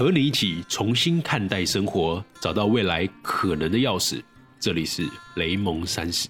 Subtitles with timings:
[0.00, 4.22] 和你一起重新看待生活，找到未来可能的钥匙。
[4.58, 5.06] 这里是
[5.36, 6.26] 雷蒙三十。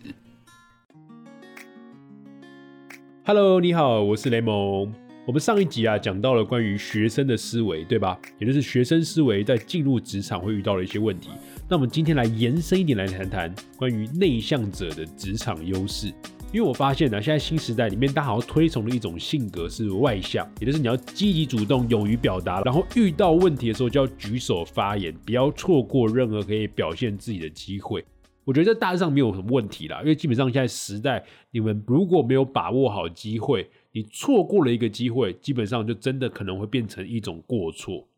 [3.25, 4.93] Hello，你好，我是雷蒙。
[5.25, 8.19] 我们上一集啊讲到了关于学生的思维，对吧？
[8.41, 11.29] 也就是学生思维在进入职场会遇到的一些问题。
[11.69, 16.13] 那我们今天来延伸一点来谈谈关于内向者的职场优势。
[16.53, 28.05] 因为我发现呢，现在新时代里面，大家好像推崇的一种性格是外向，也就是你要积极主动、勇于表达，然后遇到问题的时候就要举手发言，不要错过任何可以表现自己的机会。
[28.43, 38.09] 我觉得大致上没有什么问题啦，因为基本上现在时代，你们如果没有把握好机会，你错过了一个机会，基本上就真的可能会变成一种过错，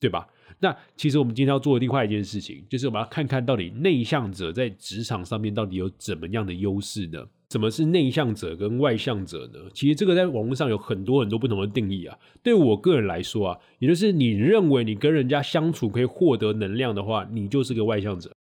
[0.00, 0.26] 对吧？
[0.60, 7.26] 那其实我们今天要做的另外一件事情，就是我们要看看到底内向者在职场上面到底有怎么样的优势呢？
[7.52, 9.60] 什么是内向者跟外向者呢？
[9.74, 12.18] 其实这个在网络上有很多很多不同的定义啊。
[12.42, 18.32] 对我个人来说啊，也就是你认为你跟人家相处可以获得能量的话，你就是个外向者。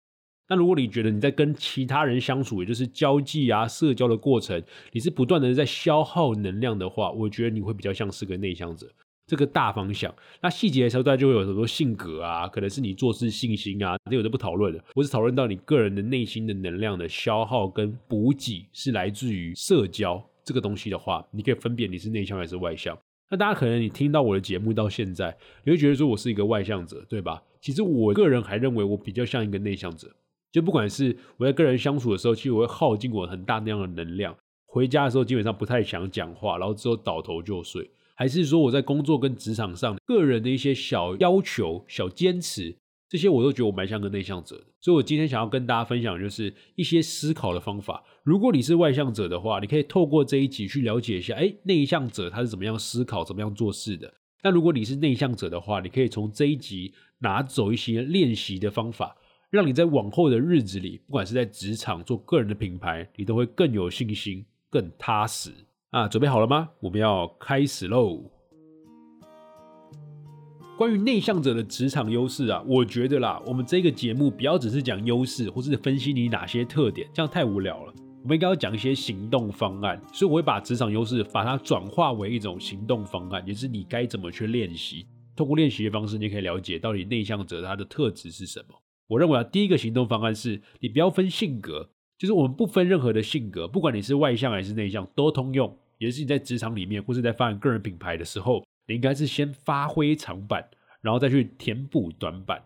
[0.48, 8.88] 那如果你觉得你在跟其他人相处，也就是交际啊、社交的过程，你是不断的在消耗能量的话，我觉得你会比较像是个内向者。
[9.30, 14.84] 这个大方向，那细节的时候，大家就会有很多性格啊，可能是你做事信心啊，这有的不讨论的。
[14.92, 22.98] 我是讨论到你个人的内心的能量的消耗跟补给是来自于社交这个东西的话，你可以分辨你是内向还是外向。
[23.30, 27.40] 那大家可能你听到我的节目到现在，你会觉得说我是一个外向者，对吧？
[27.60, 30.08] 其实我个人还认为我比较像一个内向者。
[30.50, 37.88] 就不管是我在跟人相处的时候，其实我会耗尽我很大量的能量，回家的时候基本上不太想讲话，然后之后倒头就睡。
[38.20, 42.76] 还是说我在工作跟职场上个人的一些小要求、小坚持，
[43.08, 44.64] 这些我都觉得我蛮像个内向者的。
[44.78, 48.04] 所以我今天想要跟大家分享，就是一些思考的方法。
[48.22, 54.12] 如果你是外向者的话，你可以透过这一集去了解一下，哎，内向者他是怎么样思考、怎么样做事的。
[54.42, 59.16] 那如果你是内向者的话，你可以从这一集拿走一些练习的方法，
[59.48, 65.50] 让你在往后的日子里，不管是在职场做个人的品牌，你都会更有信心、更踏实。
[65.90, 66.68] 啊，准备好了吗？
[66.78, 68.30] 我们要开始喽！
[70.78, 77.92] 关于内向者的职场优势啊，我觉得啦，我们这个节目不要只是讲优势，或是分析你哪些特点，这样太无聊了。
[78.22, 85.08] 我们应该要讲一些行动方案，所以我会把职场优势把它转化为一种行动方案，也是你该怎么去练习。
[85.34, 88.80] 通过练习的方式，你可以了解到底内向者他的特质是什么。
[89.08, 91.90] 我认为啊，第一个行动方案是你不要分性格。
[92.20, 95.74] 就是我们不分任何的性格，不管你是外向还是内向，都通用。
[95.96, 100.62] 也是你在职场里面，或是在发展个人品牌的时候，你应该是先发挥长板，
[101.00, 102.62] 然后再去填补短板。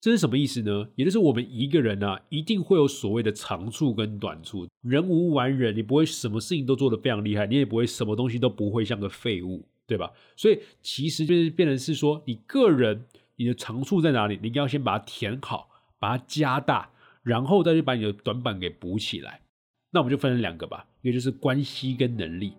[0.00, 0.88] 这是什么意思呢？
[0.94, 4.66] 也就是我们一个人啊，一定会有所谓的长处跟短处。
[4.80, 10.10] 人无完人，你不会什么事情都做得非常厉害，你也不会什么东西都不会像个废物，对吧？
[10.34, 13.04] 所以其实就是变成是说，你个人
[13.36, 16.90] 你的长处在哪里，你应该要先把它填好，把它加大。
[17.24, 19.40] 然后再去把你的短板给补起来，
[19.90, 22.52] 那我们就分成两个吧，一个就是关系跟能力。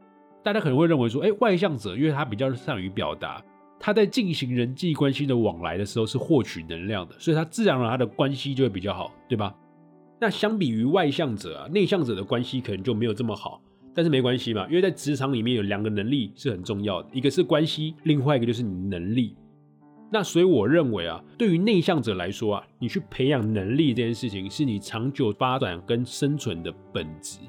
[0.43, 3.43] 大家可能会认为说，哎，外向者因为他比较善于表达，
[3.79, 9.55] 他在进行人际关系的往来的时候是获取能量的，所以他自然而然他的关系就会比较好，对吧？
[10.19, 13.61] 那相比于外向者啊，内向者的关系可能就没有这么好，
[13.93, 19.35] 但是没关系嘛，因为在职场里面有两个能力是很重要的，一个是关系，另外一个就是你能力。
[20.11, 27.39] 那所以我认为啊，对于内向者来说啊，你去培养能力这件事情，是你长久发展跟生存的本质，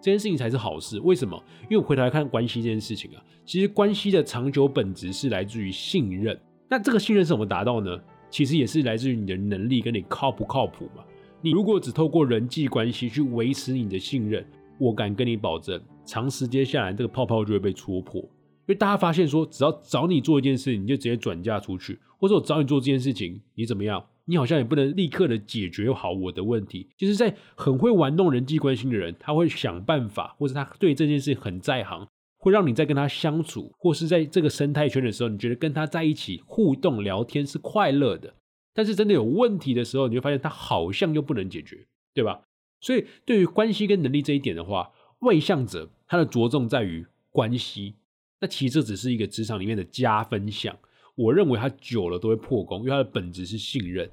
[0.00, 1.00] 这件事情才是好事。
[1.00, 1.42] 为什么？
[1.64, 6.38] 因为我回头来看关系这件事情啊，其实关系的长久本质是来自于信任。
[6.68, 7.98] 那这个信任是怎么达到呢？
[8.30, 11.02] 其实也是来自于你的能力跟你靠不靠谱嘛。
[11.40, 14.46] 你如果只透过人际关系去维持你的信任，
[14.78, 18.22] 我敢跟你保证，长时间下来，这个泡泡就会被戳破。
[18.62, 24.06] 因为大家发现说，只要找你做一件事，你就直接转嫁出去，或者我找你做这件事情，你怎么样？
[24.26, 26.88] 你好像也不能立刻的解决好我的问题。
[26.96, 32.06] 就是在很会玩弄人际关系的人，他会想办法，或者他对这件事很在行，
[32.38, 38.32] 会让你在跟他相处，或是在这个生态圈的时候，你觉得跟他在一起互动聊天是快乐的。
[38.72, 42.42] 但是真的有问题的时候，你会发现他好像又不能解决，对吧？
[42.80, 44.92] 所以对于关系跟能力这一点的话，
[45.22, 47.96] 外向者他的着重在于关系。
[48.42, 50.76] 那其实这只是一个职场里面的加分项，
[51.14, 54.10] 我认为它久了都会破功，因为它的本质是信任。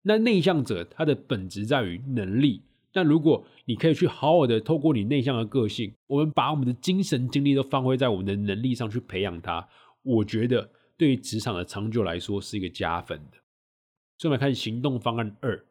[0.00, 2.62] 那内向者他的本质在于能力，
[2.94, 9.68] 那如果你可以去好好的透过你内向的个性，我们把我们的精神精力都发挥在我们的能力上去培养它，
[10.02, 13.36] 我觉得对于职场的长久来说是一个加分的。
[14.16, 15.62] 所以我们看行动方案二，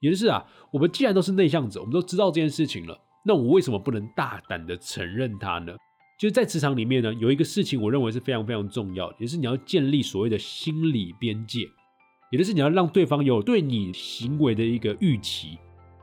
[0.00, 5.74] 也就是啊，我们既然都是内向者，我们都知道这件事情了，那我为什么不能大胆的承认它呢？
[6.18, 11.68] 就是在职场里面呢，有一个事情我认为是非常非常重要的，也是你要建立所谓的心理边界。
[12.32, 15.58] 也就是你要让对方有对你行为的一个预期，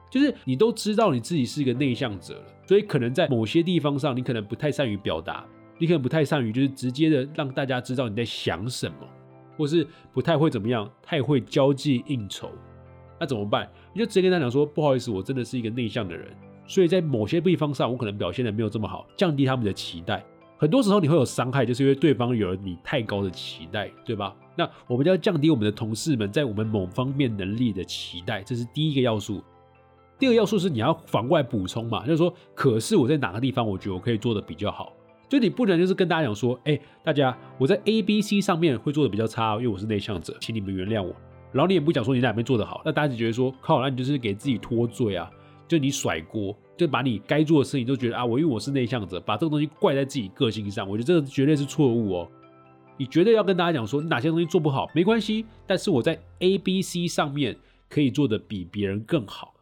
[0.10, 5.46] 就是你都知道你自己是一个内向者了，所以可能在某些地方上，你可能不太善于表达，
[5.78, 9.08] 你可能不太善于就是直接的让大家知道你在想什么，
[9.58, 12.50] 或是不太会怎么样，太会交际应酬，
[13.20, 13.70] 那怎么办？
[13.94, 16.34] 你就直接跟他讲说，不好意思，我真的是一个内向的人，
[16.66, 20.24] 所以在某些地方上，我可能表现的没有这么好，降低他们的期待。
[20.58, 24.34] 很多时候你会有伤害，就是因为对方有了你太高的期待，对吧？
[24.56, 29.42] 那我们就要降低我们的同事们在我们某方面能力的期待，这是第一个要素。
[30.18, 34.94] 第二个要素是你要反过来补充嘛，就是说，可是我在哪个地方我觉得我可以做的比较好，
[35.28, 41.14] 就你不能就是跟大家讲说，哎，大家我在 A、B、C 上面会做的比较差，因为我是内向者，请你们原谅我。
[41.52, 45.30] 然后你也不讲说你哪边做的好，那大家就觉得说，靠，那你就是给自己脱罪啊，
[45.74, 46.56] 就你甩锅。
[46.76, 52.32] 就把你该做的事情都觉得啊，我因为我是内向者，把这个东西怪在自己个性上，我觉得这个绝对是错误哦。
[52.98, 57.56] 你绝对要跟大家讲说，哪些东西做不好没关系，但是我在 A、B、C 上面
[57.90, 59.54] 可以做的比别人更好。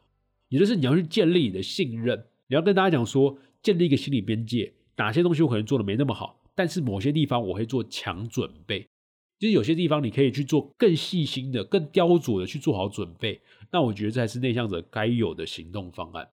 [0.47, 2.17] 也就是你要去建立你的信任，
[2.47, 8.87] 你要跟大家讲说，建立一个心理边界，哪些东西我可能做的没那么好，但是某些地方我会做强准备。
[9.41, 13.41] 就是有些地方你可以去做更细心的、更雕琢的去做好准备。
[13.71, 16.29] 那我觉得这才是内向者该有的行动方案。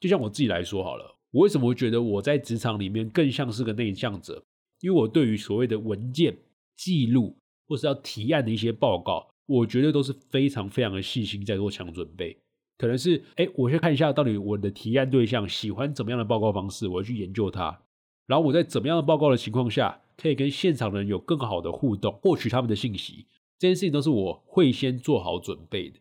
[0.00, 4.42] 就像我自己来说好了，我为什么会觉得我在职场里面更像是个内向者？
[4.80, 6.36] 因为我对于所谓的文件
[6.76, 7.36] 记录
[7.68, 12.36] 或是要提案的一些报告，我觉得都是非常非常的细心在做强准备。
[12.76, 17.80] 可能是哎，我先看一下到底我的提案对象喜欢怎么样的报告方式，我要去研究它。
[18.26, 23.26] 然后我在怎么样的报告的情况下，可以跟现场的人有更好的互动，获取他们的信息，
[23.58, 25.98] 这件事情都是我会先做好准备的。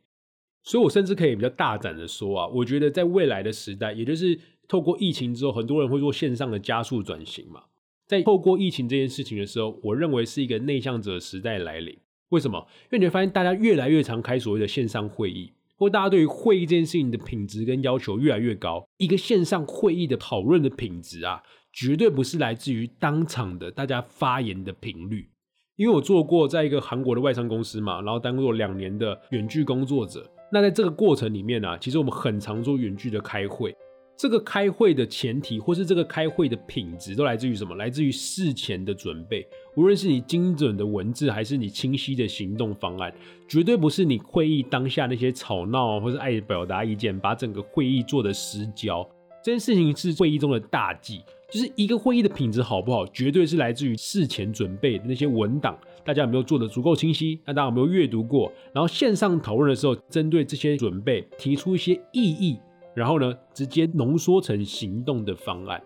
[0.64, 7.64] 所以，我甚至可以比较大胆的说啊，我觉得在未来的时代，也就是透过疫情之后，很多人会做线上的加速转型嘛。
[8.08, 11.98] 在透过疫情这件事情的时候，我认为是一个内向者时代来临。
[12.30, 12.68] 为什么？
[12.84, 18.86] 因为你会发现大家越来越常开所谓的线上会议，或大家对于会议这件事情的品质跟要求越来越高。
[18.98, 21.42] 一个线上会议的讨论的品质啊，
[21.74, 25.30] 绝对不是来自于当场的大家发言的频率。
[25.78, 30.30] 因为我做过在一个韩国的外商公司嘛，然后当过两年的远距工作者。
[30.52, 33.76] 那在这个过程里面呢，其实我们很常做远距的开会。
[34.18, 37.74] 这个开会的前提，或是这个开会的品质，都来自于什么？
[37.76, 39.48] 来自于事前的准备。
[39.76, 43.12] 无论是你精准的文字，还是你清晰的行动方案，
[43.48, 49.10] 绝对不是你会议当下那些吵闹，或是爱表达意见，把整个会议做的失焦。
[49.44, 51.22] 这件事情是会议中的大忌。
[51.52, 55.78] 就是一个会议的品质好不好，绝对是来自于事前准备的那些文档。
[56.06, 57.38] 大家有没有做的足够清晰？
[57.46, 58.50] 那大家有没有阅读过？
[58.72, 62.58] 然后线上讨论的时候，针对这些准备提出一些意义，
[62.96, 65.84] 然后呢，直接浓缩成行动的方案。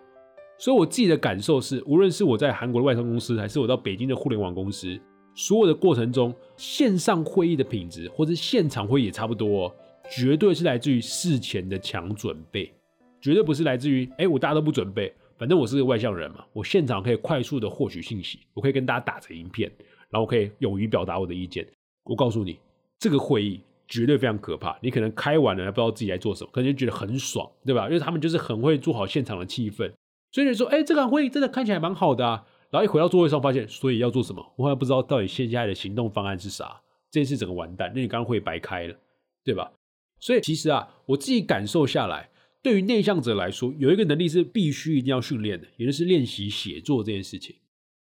[0.56, 4.96] 所以我自己的感受是，无论是我在韩国的外商公司，还是我到北京的互联网公司，
[5.34, 9.74] 所有的过程中，线上会议的品质，或者现场会议也差不多，
[10.08, 12.72] 绝对是来自于事前的强准备，
[13.26, 19.68] 绝对不是来自于哎，我大家都不准备，反正我是个外向人嘛，我现场可以快速的获取信息，我可以跟大家打成一片。
[20.10, 21.66] 然后我可以勇于表达我的意见。
[22.04, 22.56] 我告诉你，
[23.00, 24.78] 这个会议绝对非常可怕。
[24.80, 27.86] 你可能开完了还不知道自己在做什么，可能就觉得很爽，对吧？
[27.86, 29.90] 因为他们就是很会做好现场的气氛。
[30.30, 32.46] 所以你说，哎，这个会议真的看起来蛮好的啊。
[32.70, 36.80] 然后一回到座位上，发现所以要做什么，我还不知道到底现在的行动方案是啥。
[37.10, 38.94] 这件事整个完蛋，那你刚刚会白开了，
[39.44, 39.72] 对吧？
[40.20, 42.28] 所以其实啊，我自己感受下来，
[42.66, 47.54] 对于内向者来说，有一个能力是必须一定要训练的，也就是练习写作这件事情。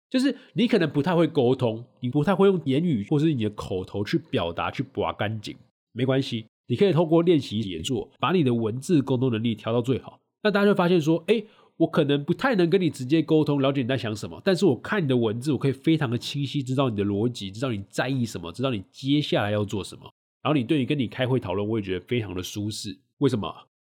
[0.08, 5.56] 就是你可能不太会沟通，你不太会用言语或是你的口头去表达去把干净，
[5.90, 10.20] 没关系，你可以透过练习写作，把你的文字沟通能力调到最好。
[10.44, 11.42] 那大家就发现说，哎，
[11.78, 20.02] 我可能不太能跟你直接沟通，了解你在想什么，但是我看你的文字，我可以非常的清晰，知道你的逻辑，知道你在意什么，知道你接下来要做什么。
[20.40, 22.96] 然后你对于跟你开会讨论，我也觉得非常的舒适。
[23.18, 23.52] 为什么？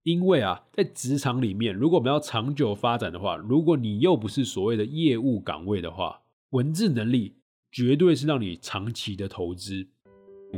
[0.06, 6.22] 因为啊，在职场里面，如果我们要长久发展的话，如果你又不是所谓的业务岗位的话，
[6.52, 7.34] 文字能力
[7.72, 9.88] 绝对是让你长期的投资。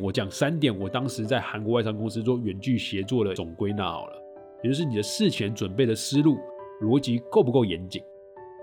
[0.02, 4.22] 我讲三点，我当时在韩国外商公司做远距协作的总归纳好了，
[4.66, 6.38] 也就是你的事前准备的思路
[6.82, 8.02] 逻辑够不够严谨，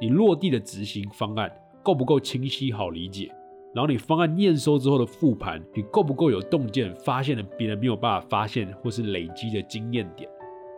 [0.02, 1.50] 你落地的执行方案
[1.82, 3.32] 够不够清晰好理解，
[3.74, 10.28] 然后你方案验收之后的复盘，你够不够有洞见，发现了别人没有办法发现或是累积的经验点。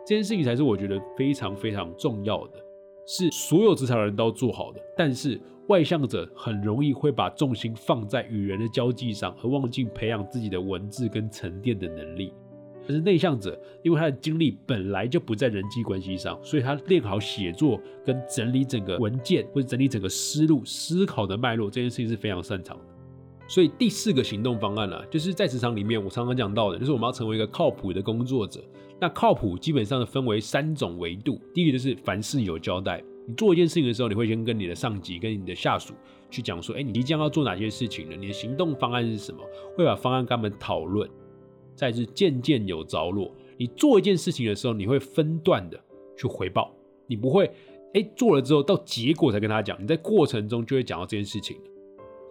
[0.07, 2.53] 这件事情才是我觉得非常非常重要的，
[3.05, 4.79] 是所有职场人都要做好的。
[4.95, 5.37] 但是
[5.67, 12.33] 外向者很容易会把重心放在与人的交际上，而忘记培养自己的文字跟沉淀的能力。
[12.87, 22.83] 但是内向者，因为他的精力本来就不在人际关系上，所以他练好写作跟整理整个文件，或者整理整个思路、思考的脉络，这件事情是非常擅长的。
[23.47, 28.63] 所以第四个行动方案呢，就是在职场里面我常常讲到的，就是我们要成为一个靠谱的工作者。
[28.99, 33.03] 那靠谱基本上分为三种维度，第一个就是凡事有交代。
[33.27, 35.93] 你做一件事情的时候，你会先跟你的上级、跟你的下属
[36.29, 38.15] 去讲说，哎，你即将要做哪些事情呢？
[38.19, 39.39] 你的行动方案是什么？
[39.77, 41.09] 会把方案跟他们讨论。
[41.75, 45.79] 再是件件有着落，你做一件事情的时候，你会分段的
[46.17, 46.73] 去回报，
[47.05, 47.51] 你不会，
[47.93, 51.55] 哎，做了之后到结果才跟他讲，你在过程中就会讲到这件事情。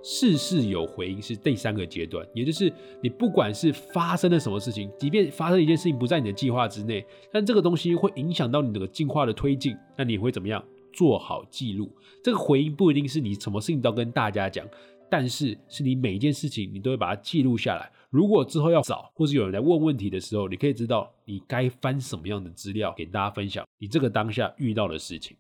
[0.03, 2.73] 事事有回应是第三个阶段，也就是
[3.03, 10.65] 你不管是发生了什么事情，即便发生一件事情不在你的计划之内，但这个东西会影响到你的进化的推进，那你会怎么样？
[10.93, 11.91] 做好记录。
[12.25, 14.67] 这个回应不一定是你什么事情都要跟大家讲，
[15.11, 17.93] 但是是你每一件事情你都会把它记录下来。
[18.09, 25.37] 如果之后要找，或是有人来问问题的时候，你可以知道你该翻什么样的资料给大家分享你这个当下遇到的事情。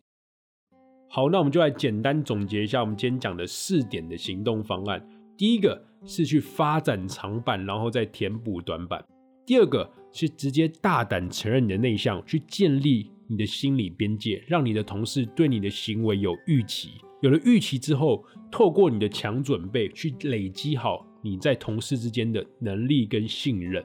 [1.08, 5.02] 好，那我们就来简单总结一下我们今天讲的四点的行动方案。
[5.36, 9.00] 第一个是去发展长板，然后再填补短板；
[9.46, 16.90] 第二个是直接大胆承认你的内向，去建立你的心理边界，让你的同事对你的行为有预期。
[17.22, 23.84] 有了预期之后，透过你的强准备去累积好你在同事之间的能力跟信任。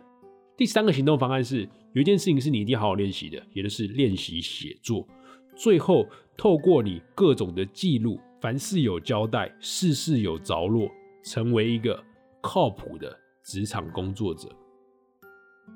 [0.58, 5.08] 第三个行动方案是有一件事情是你一定要好好练习的，也就是练习写作。
[5.56, 6.08] 最后，
[6.42, 10.90] 透过你各种的记录，凡事有交代，事事有着落，
[11.24, 12.04] 成为一个
[12.42, 14.50] 靠谱的职场工作者。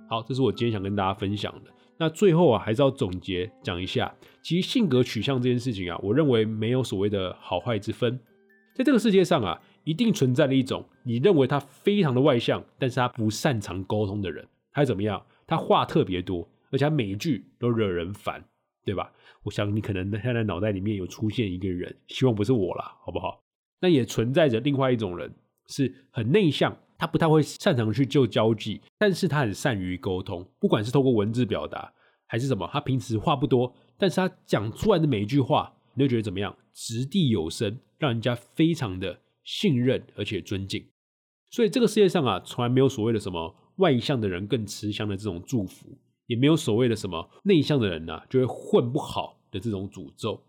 [0.09, 1.69] 好，这是我今天想跟大家分享的。
[1.97, 8.19] 那最后啊，还是要总结讲一下，其实性格取向这件事情啊，我认为没有所谓的好坏之分。
[8.73, 14.43] 在这个世界上啊，一定存在了一种你认为他非常的外向，但是他不擅长沟通的人，
[14.73, 15.23] 他怎么样？
[15.45, 18.43] 他话特别多，而且他每一句都惹人烦。
[18.85, 19.11] 对吧？
[19.43, 23.43] 我想你可能现在脑袋里面有出现一个人，希望不是我啦，好不好？
[23.81, 25.33] 那也存在着另外一种人，
[25.67, 31.91] 是很内向，他不太会擅长去就交际，但是他很善于沟通，不管是透过文字表达
[32.27, 36.55] 还是什么，他平时话不多，但是他讲出来的每一句话，你就觉得怎么样？
[36.71, 40.85] 掷地有声，让人家非常的信任而且尊敬。
[41.51, 45.97] 所以这个世界上啊，从来没有所谓的什么外向的人更吃香的这种祝福。
[46.27, 50.41] 也没有所谓的什么内向的人呢，就会混不好的这种诅咒。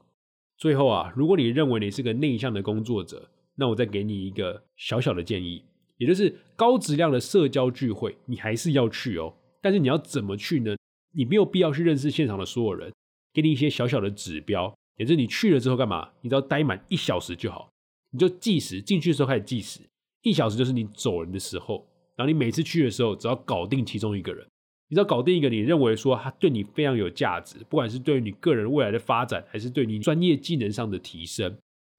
[0.56, 5.64] 最后啊，如果你认为你是个内向的工作者，那我再给你一个小小的建议，
[5.98, 9.34] 也就是高质量的社交聚会，你还是要去哦。
[9.60, 10.74] 但是你要怎么去呢？
[11.12, 12.92] 你没有必要去认识现场的所有人，
[13.32, 16.10] 给你一些小小的指标，也就是你去了之后干嘛？
[16.20, 17.68] 你只要待满一小时就好，
[18.10, 19.80] 你就计时进去的时候开始计时，
[20.22, 21.86] 一小时就是你走人的时候。
[22.16, 24.46] 然后你每次去的时候，只要搞定其中一个人。
[24.88, 31.56] 你只要搞定一个你认为说他对你非常有价值，不管是对于你个人未来的发展，还是对你专业技能上的提升，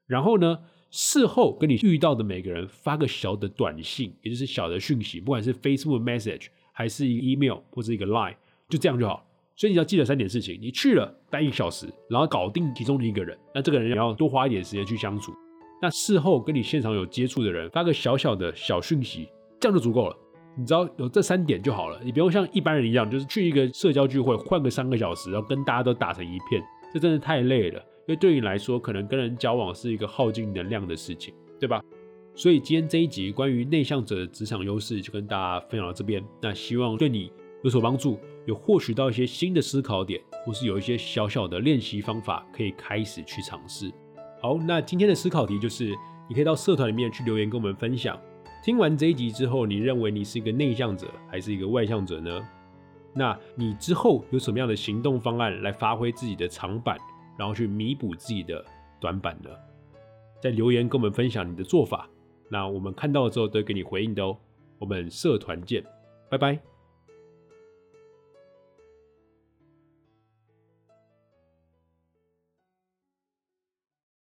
[0.08, 8.36] 然后呢，事后跟你遇到的每个人发个小的短信，也就是小的讯息，不管是 Facebook Message 还是 Email 或者一个 Line，
[8.70, 9.25] 就这样就好。
[9.56, 15.34] 所以你要记得三点事情：你去了待一小时，然后搞定其中的一个人，那这个人也要多花一点时间去相处。
[15.82, 19.27] 那事后跟你现场有接触的人发个小小的小讯息，
[19.60, 20.15] 这样就足够了。
[20.57, 27.79] 你知道有这三点就好了，你不用像一般人一样，就是去一个社交聚会换个三个小时，然后跟大家都打成一片，这真的太累了。
[28.07, 31.79] 因为对你来说，可能跟人交往是一个耗尽能量的事情，对吧？
[32.33, 36.23] 所以今天这一集关于内向者的职场优势，就跟大家分享到这边。
[36.41, 37.31] 那希望对你
[37.63, 43.91] 有所帮助，有获取到一些新的思考点，或是有一些小小的练习方法，可以开始去尝试。
[44.41, 45.93] 好，那今天的思考题就是，
[46.29, 48.17] 你可以到社团里面去留言跟我们分享。
[48.63, 52.45] 听完这一集之后，你认为你是一个内向者还是一个外向者呢？
[53.13, 56.97] 那你之后有什么样的行动方案来发挥自己的长板，
[57.37, 58.63] 然后去弥补自己的
[58.99, 59.49] 短板呢？
[60.41, 62.07] 在留言跟我们分享你的做法，
[62.49, 64.37] 那我们看到了之后都会给你回应的哦。
[64.77, 65.83] 我们社团见，
[66.29, 66.76] 拜拜。